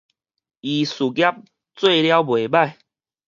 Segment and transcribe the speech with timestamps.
[0.61, 1.43] 伊事業
[1.75, 2.73] 做了袂䆀